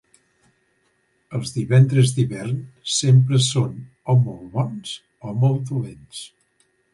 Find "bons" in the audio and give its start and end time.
4.57-4.95